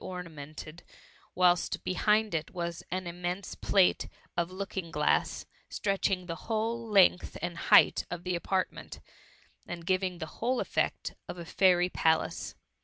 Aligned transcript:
25T 0.01 0.07
ornamented, 0.07 0.83
whilst 1.35 1.83
behind 1.83 2.33
it 2.33 2.49
was 2.49 2.81
an 2.89 3.05
immense 3.05 3.53
plate 3.53 4.07
of 4.35 4.49
looking 4.49 4.91
glaiss, 4.91 5.45
stretching 5.69 6.25
the 6.25 6.33
whole 6.47 6.87
length 6.89 7.37
and 7.39 7.55
height 7.55 8.03
of 8.09 8.23
the 8.23 8.33
apartment, 8.33 8.99
and 9.67 9.85
giving 9.85 10.17
the 10.17 10.25
whole 10.41 10.55
the 10.55 10.63
effect 10.63 11.13
of 11.29 11.37
a 11.37 11.45
fairy 11.45 11.87
palace. 11.87 12.55